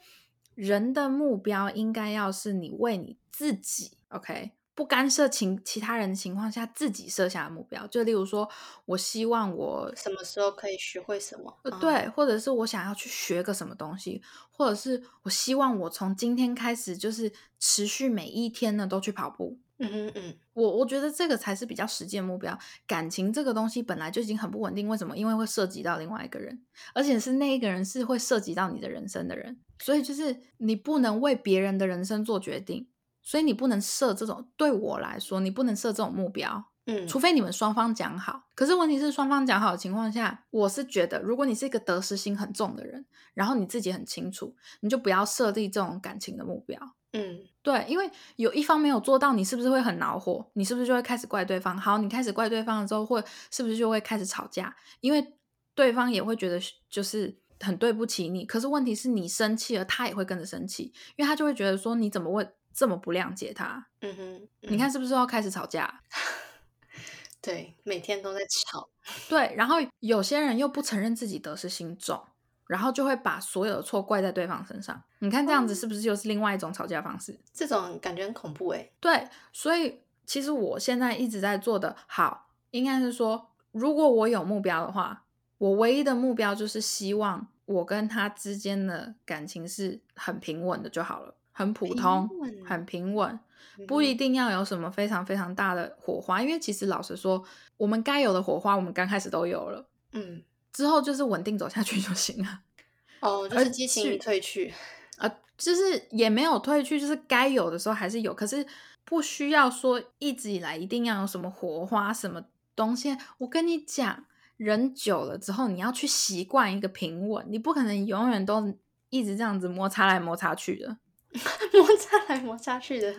[0.55, 4.53] 人的目标应该要是你为你自己，OK。
[4.75, 8.49] 不干涉情其他人的情况下，自己设下的目标，就例如说，
[8.87, 11.59] 我希望我什么时候可以学会什么？
[11.65, 19.59] 呃，对，或者是我想要去学个什么东西，或者是我希望我从今天开始就是持续每一天呢都去跑步。
[19.79, 22.57] 嗯嗯嗯，我我觉得这个才是比较实际的目标。
[22.87, 25.17] 感情这个东西本来就已经很不稳定，为什么？
[25.17, 26.63] 因为会涉及到另外一个人，
[26.95, 32.87] 而且是那一个人是会涉及到你的人生的人，所以就是你不能为别人的人生做决定。
[33.23, 38.43] 所以你不能设这种，对我来说，你不能设这种目标，嗯，除非你们双方讲好。
[38.55, 46.79] 可是问题是，双方讲好的情况下，我是觉得，如果你是一个得失心很重的人，然后你自己很清楚，你就不要设立这种感情的目标，
[47.13, 50.51] 嗯，对，因为有一方没有做到，你是不是会很恼火？
[50.55, 51.79] 你是不是就会开始怪对方？
[51.79, 54.75] 好，你开始怪对方了之后，会是不是就会开始吵架？
[55.01, 55.35] 因为
[55.75, 58.45] 对方也会觉得就是很对不起你。
[58.45, 62.49] 可是问题是你生气了，他也会跟着生气，因为他就会觉得说，你怎么会？
[62.73, 66.01] 这么不谅解他，嗯哼，你看是不是要开始吵架？
[67.41, 68.89] 对，每天都在吵。
[69.29, 72.23] 对，然后有些人又不承认自己得失心重，
[72.69, 75.03] 然后就会把所有的错怪在对方身上。
[75.19, 77.39] 你看这样子是不是又是另外一种吵架方式？
[77.53, 78.91] 这种感觉很恐怖哎。
[79.01, 85.25] 对，所以其实我现在一直在做的好，应该是说，如果我有目标的话，
[85.59, 91.35] 我唯一的目标就是希望我跟他之间的感情是很平稳的就好了。
[91.63, 92.29] 很普通，
[92.65, 93.39] 很平稳，
[93.87, 96.43] 不一定要有什么非常非常大的火花。
[96.43, 97.43] 因为其实老实说，
[97.77, 102.61] 我们该有的火花，我们刚开始都有了，嗯，之后就是稳定走下去就行了。
[103.21, 104.75] 哦，就是激情退去，
[105.19, 108.67] 啊，就是也没有退去，就是该有的时候还是有，可是
[109.05, 112.43] 不需要说一直以来一定要有什么火花什么
[112.75, 113.17] 东西。
[113.39, 114.25] 我跟你讲，
[114.57, 118.75] 人久了之后，你要去习惯一个平稳，你不可能永远都
[119.11, 120.97] 一直这样子摩擦来摩擦去的。
[121.73, 123.15] 摩擦来摩擦去的，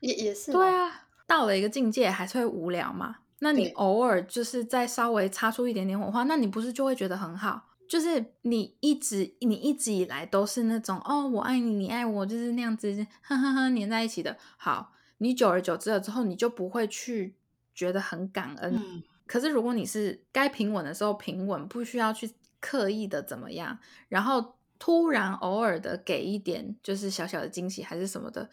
[0.00, 1.02] 也也是对啊。
[1.26, 3.16] 到了一个境界还是会无聊嘛？
[3.40, 7.68] 那你偶尔就是再稍微擦出一点点火花，那你不是就会觉得很好？
[7.88, 14.36] 就是你一直你一直以来都是那种哦，我爱你，你爱我，就是那样子，呵呵呵，黏在一起的。
[14.56, 17.34] 好，你久而久之了之后，你就不会去
[17.74, 19.02] 觉得很感恩。
[19.26, 24.55] 可是如果你是该平稳的时候平稳，不需要去刻意的怎么样，然后。
[24.78, 28.48] 突然偶尔的给一点，就是小小的惊喜还是什么的，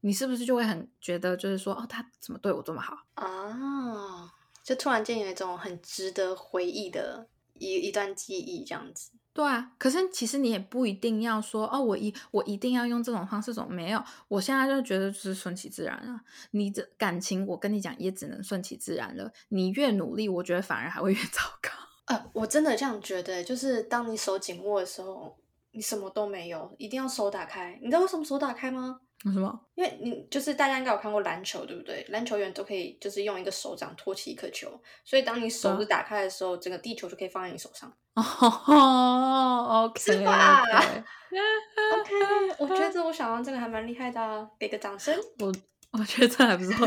[0.00, 4.30] 你是不是就会很觉得，就是说，哦，他怎么对我这么好啊？
[4.62, 9.10] 就突然间有一种很值得回忆的一一段记忆，这样子。
[9.34, 14.02] 对啊，可是其实你也不一定要说，哦，我一我一定要用这种方式，怎么没有？
[14.28, 16.20] 我现在就觉得就是顺其自然啊。
[16.52, 19.32] 你的感情，我跟你讲，也只能顺其自然了。
[19.48, 21.70] 你越努力，我觉得反而还会越糟糕。
[22.06, 25.36] 呃，我真的这样觉得，就是当你手紧握的时候。
[25.74, 27.78] 你什么都没有，一定要手打开。
[27.82, 29.00] 你知道为什么手打开吗？
[29.24, 29.60] 为什么？
[29.74, 32.04] 因为你就是大家应该有看过篮球，对不对？
[32.10, 34.68] 篮球员都可以就是用一个手掌托起一颗球，
[35.04, 37.92] 所以当你手是打开的时候，整个地球就可以放在你手上。
[38.14, 42.14] 哦，OK，是吧？OK，
[42.58, 45.18] 我觉得我想到这个还蛮厉害的，给个掌声。
[45.40, 45.52] 我
[45.98, 46.86] 我觉得这还不错。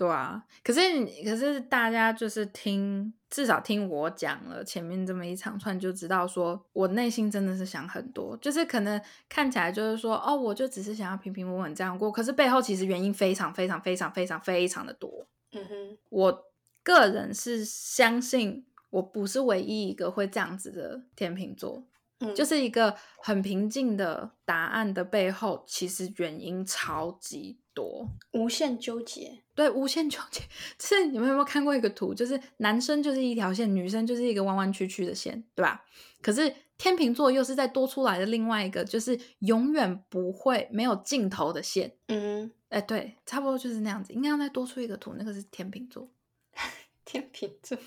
[0.00, 0.80] 对啊，可是
[1.22, 15.26] 可是大家就是听，至少听我讲了前面这么一长串，就知道说我内心真的是想很多，就是可能看起来就是说哦，我就只是想要平平稳稳这样过，可是背后其实原因非常非常非常非常非常的多。
[15.52, 16.44] 嗯哼，我
[16.82, 21.84] 个人是相信我不是唯一一个会这样子的天秤座。
[22.34, 29.42] 就是一个很平静的答案的背后，其实原因超级多，无限纠结。
[29.54, 30.42] 对，无限纠结。
[30.78, 32.14] 是你们有没有看过一个图？
[32.14, 35.84] 就是男生就是一条线，女生就是一个弯弯曲曲的线，对吧？
[36.22, 41.94] 可是天秤座又是在多出来的另外一个，就是永远不会没有尽头的线。
[42.08, 44.12] 嗯，哎，对，差不多就是那样子。
[44.12, 46.10] 应该要再多出一个图，那个是天秤座。
[47.04, 47.78] 天秤座。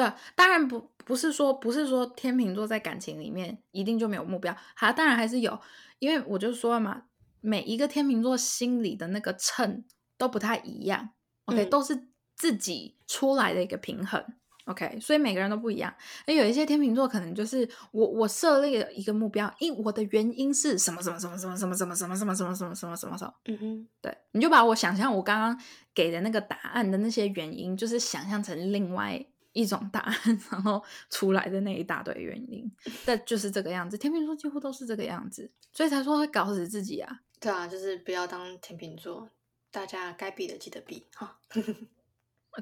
[0.00, 5.60] 对，当然不不是说不是说天秤座在感情里面一定就没有目标，还当然还是有，
[5.98, 7.02] 因为我就说了嘛，
[7.42, 9.84] 每一个天秤座心里的那个秤
[10.16, 11.10] 都不太一样
[11.44, 14.24] ，OK，都是自己出来的一个平衡
[14.64, 15.94] ，OK，所以每个人都不一样。
[16.26, 25.60] 而有一些天秤座可能就是我我设立了一个目标，因我的原因是什么什么什么什么什么什么什么什么什么什么什么什么什么，嗯哼，对，你就把我想象我刚刚
[25.94, 29.26] 给的那个答案的那些原因，就是想象成另外。
[29.52, 30.16] 一种答案，
[30.50, 32.70] 然后出来的那一大堆原因，
[33.04, 33.98] 但就是这个样子。
[33.98, 37.20] 天秤座几乎都是这个样子，所以才说会搞死自己啊。
[37.40, 39.28] 对啊，就是不要当天秤座，
[39.70, 41.38] 大家该避的记得避哈。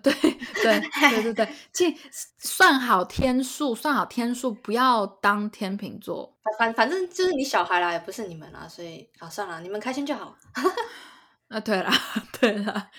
[0.03, 1.97] 对对对对对，记
[2.39, 6.37] 算好天数，算好天数，不要当天秤座。
[6.59, 10.37] 反反正就是你小孩啦，也不是你们啦，所以啊，算了，你们开心就好。
[11.49, 11.91] 啊，对了
[12.39, 12.91] 对了，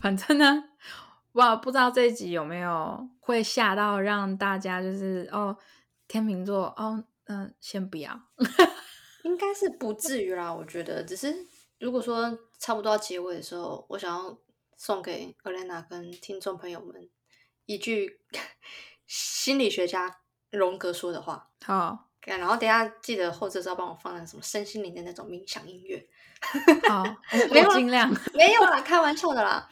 [0.00, 0.64] 反正呢，
[1.34, 5.56] 哇，不知道这一集有没有会吓到让大家，就是哦，
[6.08, 8.20] 天秤座哦，嗯，先不要，
[9.22, 10.52] 应该是不至于啦。
[10.52, 11.46] 我觉得，只是
[11.78, 14.36] 如果说差不多要结尾的时候，我想要。
[14.76, 17.08] 送给 Elena 跟听众朋友们
[17.64, 18.18] 一句
[19.06, 20.18] 心理学家
[20.50, 21.48] 荣格说的话。
[21.64, 26.04] 好，然后等下记得后置时候帮我放那什么身心灵的那种冥想音乐。
[26.88, 27.04] 好，
[27.50, 28.12] 我 尽量。
[28.34, 29.66] 没有啦，开玩笑的啦。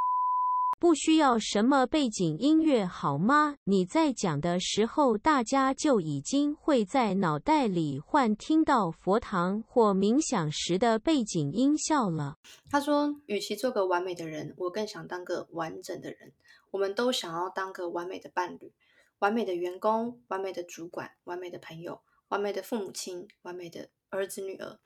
[0.82, 3.54] 不需要什么背景音乐好吗？
[3.62, 12.36] 你在讲的时候，大家就已经会在脑袋里幻听到佛堂或冥想时的背景音效了。
[12.68, 16.32] 他说：“与其做个完美的人，我更想当个完整的人。
[16.72, 18.72] 我们都想要当个完美的伴侣、
[19.20, 24.76] 完美的员工、完美的主管、完美的朋友、完美的父母亲、完美的儿子女儿。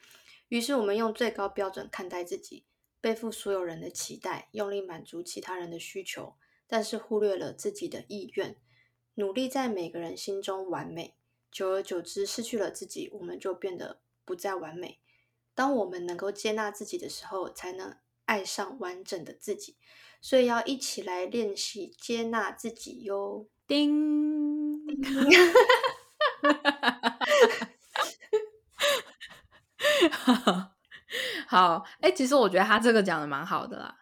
[0.48, 2.66] 于是，我们用最高标准看待自己。”
[3.00, 6.34] 背负所有人的期待，用力满足其他人的需求，
[6.66, 8.56] 但是忽略了自己的意愿。
[9.14, 11.16] 努力在每个人心中完美，
[11.50, 15.00] 久而久之失去了自己，我们就变得不再完美。
[15.54, 19.76] 当我们能够接纳自己的时候，才能爱上完整的自己。
[20.20, 23.46] 所以要一起来练习接纳自己哟。
[23.66, 24.84] 叮。
[31.56, 33.96] 好，哎，其实我觉得他这个讲的蛮好的啦。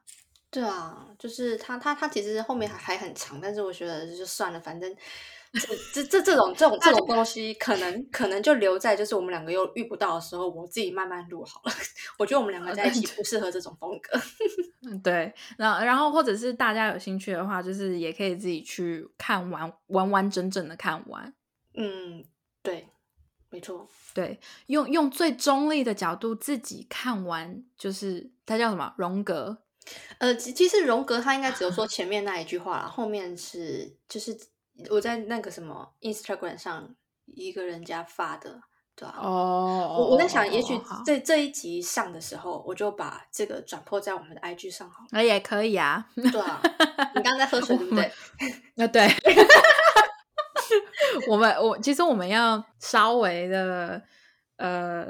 [0.50, 4.92] 对啊，就是他他他其实后面还还很长，但是我觉得就算了，反正
[5.52, 11.72] 这这这这种这种这种东西，可能可能就留在就是我们两个又遇不到的时候，我自己慢慢录好了。
[12.18, 14.18] 我觉得我们两个在一起不适合这种风格。
[14.90, 21.32] 嗯，对，然然后或者是大家有兴趣的话，就是也可以自己去看完完完整整的看完。
[21.76, 22.24] 嗯，
[22.64, 22.88] 对。
[23.54, 29.56] 没错，对，用用最中立的角度自己看完，就是他叫什么荣格？
[30.18, 34.36] 呃，其实荣格他应该只有说 前面那一句话了，后面是就是
[34.90, 36.92] 我在那个什么 Instagram 上
[37.26, 38.60] 一个人家发的，
[38.96, 39.14] 对啊。
[39.22, 40.76] 哦，我我在想，也许
[41.06, 45.08] 在这一集上的时候，我就把这个转播在我们的 IG 上好了。
[45.12, 46.60] 那也可以啊，对啊。
[47.14, 48.04] 你刚刚在喝水 对不对？
[48.78, 49.08] 啊，对。
[51.28, 54.00] 我们我其实我们要稍微的
[54.56, 55.06] 呃，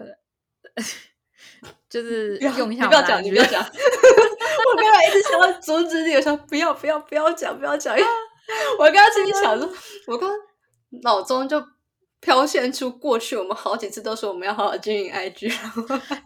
[1.88, 2.86] 就是用一下。
[2.88, 3.62] 不要讲，你不要讲。
[3.62, 7.94] 我刚刚一直想要阻止你，我说不要不要不要讲不要讲。
[8.78, 9.68] 我刚刚心里想说，
[10.06, 10.30] 我刚
[11.02, 11.62] 脑中就
[12.20, 15.52] 飘现出过去，我们好几次都说我们要好好经营 IG。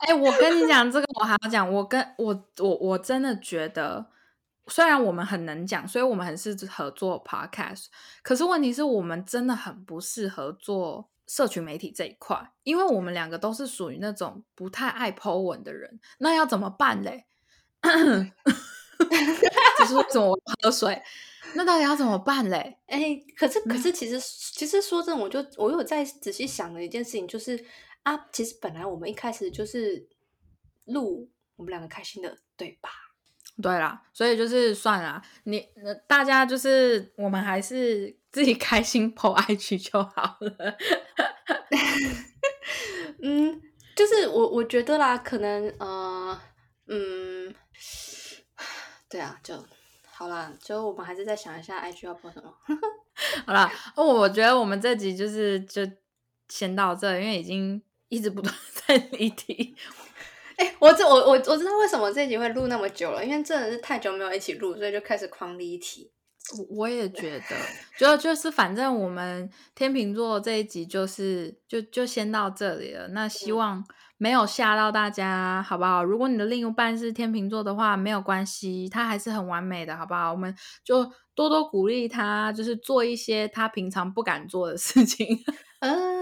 [0.01, 1.73] 哎，我跟你讲这个，我还要讲。
[1.73, 4.07] 我跟我我我真的觉得。
[4.69, 7.87] 虽然我们很能讲，所以我们很适合做 podcast，
[8.23, 17.27] 可是问题是我们真的很不适合做社群媒体这一块，因为我们两个都是属于那种不太爱 po 文的人，那要怎么办嘞？
[19.79, 21.01] 就是怎么喝水？
[21.55, 22.79] 那到底要怎么办嘞？
[22.87, 27.65] 哎，可是可是其实其实说真的，我就我有在仔细想的一件事情，就是
[28.03, 30.09] 啊，其实本来我们一开始就是
[30.87, 32.91] 录我们两个开心的，对吧？
[33.61, 35.67] 对啦，所以就是算了，你
[36.07, 40.77] 大家就是我们还是自己开心 po IG 就好了。
[43.21, 43.61] 嗯，
[43.97, 46.41] 就是我我觉得啦，可能呃
[46.87, 47.53] 嗯，
[49.09, 49.55] 对啊，就
[50.13, 52.55] 好啦，就我们还是再想一下 IG 要 po 什么。
[53.45, 55.83] 好啦，哦，我觉得我们这集就是就
[56.49, 58.55] 先到这，因为已经一直不断
[58.87, 59.75] 在离题。
[60.59, 66.13] 哎，我这我我我知道为什么这集会录那么久了，因为真的是太久没有一起录，所以就开始狂离题。
[66.57, 67.57] 我我也觉得，
[67.99, 73.07] 就就是反正我们天秤座这一集就是就就先到这里了。
[73.09, 73.85] 那希望
[74.17, 76.03] 没有吓到大家，好不好？
[76.03, 80.33] 如果你的另一半是天秤座的话，没有关系，他还是很完美的，好不好？
[80.33, 80.53] 我们
[80.83, 81.05] 就
[81.35, 85.27] 多多鼓励他，就是做一些他平常不敢做的事情。
[85.81, 86.18] 嗯。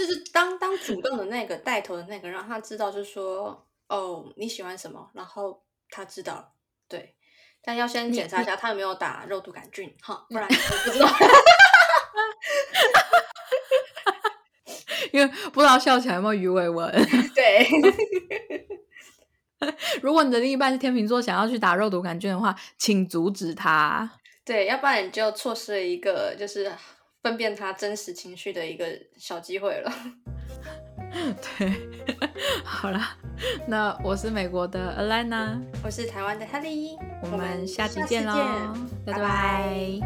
[0.00, 6.54] 就是当当主动的那个带头的那个，让他知道，就是说，哦，你喜欢什么，然后他知道，
[6.88, 7.14] 对，
[7.62, 11.08] 但要先检查一下他有没有打肉毒杆菌，哈，不然 不知道，
[15.12, 16.90] 因为不知道笑起来有没有鱼尾纹。
[17.34, 17.68] 对，
[20.00, 24.10] 如果你的另一半是天秤座，想要去打肉毒杆菌的话，请阻止他。
[24.46, 26.72] 对，要不然你就错失了一个就是
[27.22, 29.92] 分辨他真实情绪的一个小机会了。
[31.58, 31.72] 对
[32.62, 33.16] 好啦
[33.66, 39.12] 那我是美国的 Alana，我是台湾的 helly 我们下期见喽拜。
[39.14, 40.00] 拜。